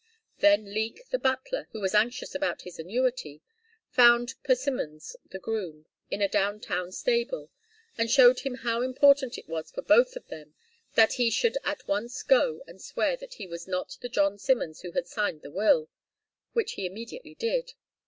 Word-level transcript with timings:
Then 0.39 0.65
Leek, 0.73 1.03
the 1.11 1.19
butler, 1.19 1.67
who 1.73 1.79
was 1.79 1.93
anxious 1.93 2.33
about 2.33 2.63
his 2.63 2.79
annuity, 2.79 3.43
found 3.91 4.33
Persimmons, 4.43 5.15
the 5.29 5.37
groom, 5.37 5.85
in 6.09 6.23
a 6.23 6.27
down 6.27 6.59
town 6.59 6.91
stable, 6.91 7.51
and 7.99 8.09
showed 8.09 8.39
him 8.39 8.55
how 8.65 8.81
important 8.81 9.37
it 9.37 9.47
was 9.47 9.69
for 9.69 9.81
them 9.83 9.85
both 9.87 10.55
that 10.95 11.13
he 11.13 11.29
should 11.29 11.59
at 11.63 11.87
once 11.87 12.23
go 12.23 12.63
and 12.65 12.81
swear 12.81 13.15
that 13.17 13.35
he 13.35 13.45
was 13.45 13.67
not 13.67 13.95
the 14.01 14.09
John 14.09 14.39
Simons 14.39 14.81
who 14.81 14.93
had 14.93 15.05
signed 15.05 15.43
the 15.43 15.51
will, 15.51 15.87
which 16.53 16.71
he 16.71 16.87
immediately 16.87 17.35
did. 17.35 17.73